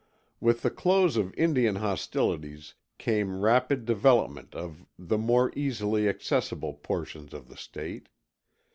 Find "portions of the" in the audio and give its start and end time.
6.73-7.55